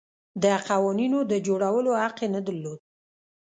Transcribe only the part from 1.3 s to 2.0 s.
د جوړولو